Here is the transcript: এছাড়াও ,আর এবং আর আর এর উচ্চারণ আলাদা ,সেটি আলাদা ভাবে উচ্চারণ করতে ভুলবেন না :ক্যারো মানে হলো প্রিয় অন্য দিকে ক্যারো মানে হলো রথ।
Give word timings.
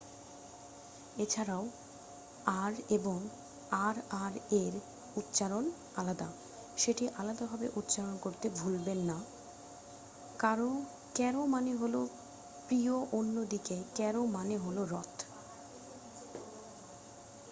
এছাড়াও 1.17 1.63
,আর 2.61 2.73
এবং 2.89 3.17
আর 3.81 3.95
আর 4.23 4.33
এর 4.61 4.73
উচ্চারণ 5.15 5.65
আলাদা 5.95 6.27
,সেটি 6.77 7.03
আলাদা 7.19 7.43
ভাবে 7.45 7.67
উচ্চারণ 7.79 8.15
করতে 8.17 8.47
ভুলবেন 8.57 8.99
না 9.09 9.17
:ক্যারো 11.15 11.41
মানে 11.47 11.71
হলো 11.73 12.01
প্রিয় 12.67 12.93
অন্য 13.19 13.35
দিকে 13.51 13.77
ক্যারো 13.95 14.21
মানে 14.35 14.55
হলো 14.57 14.81
রথ। 14.93 15.13